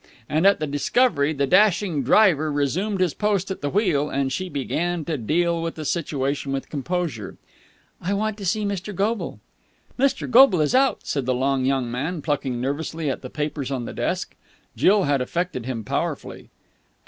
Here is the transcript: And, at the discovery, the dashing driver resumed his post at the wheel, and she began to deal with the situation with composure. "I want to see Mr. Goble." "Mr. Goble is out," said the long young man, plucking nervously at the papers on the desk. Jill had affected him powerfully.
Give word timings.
And, 0.27 0.47
at 0.47 0.59
the 0.59 0.65
discovery, 0.65 1.31
the 1.31 1.45
dashing 1.45 2.01
driver 2.01 2.51
resumed 2.51 3.01
his 3.01 3.13
post 3.13 3.51
at 3.51 3.61
the 3.61 3.69
wheel, 3.69 4.09
and 4.09 4.33
she 4.33 4.49
began 4.49 5.05
to 5.05 5.15
deal 5.15 5.61
with 5.61 5.75
the 5.75 5.85
situation 5.85 6.51
with 6.51 6.71
composure. 6.71 7.37
"I 8.01 8.15
want 8.15 8.35
to 8.37 8.45
see 8.47 8.65
Mr. 8.65 8.95
Goble." 8.95 9.39
"Mr. 9.99 10.27
Goble 10.27 10.61
is 10.61 10.73
out," 10.73 11.01
said 11.03 11.27
the 11.27 11.35
long 11.35 11.65
young 11.65 11.91
man, 11.91 12.23
plucking 12.23 12.59
nervously 12.59 13.11
at 13.11 13.21
the 13.21 13.29
papers 13.29 13.69
on 13.69 13.85
the 13.85 13.93
desk. 13.93 14.33
Jill 14.75 15.03
had 15.03 15.21
affected 15.21 15.67
him 15.67 15.83
powerfully. 15.83 16.49